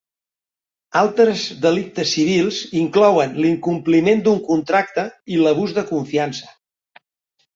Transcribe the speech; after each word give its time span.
Altres 1.01 1.41
delictes 1.65 2.13
civils 2.15 2.61
inclouen 2.79 3.37
l'incompliment 3.45 4.25
d'un 4.27 4.41
contracte 4.47 5.03
i 5.35 5.39
l'abús 5.43 5.75
de 5.79 5.87
confiança. 5.91 6.49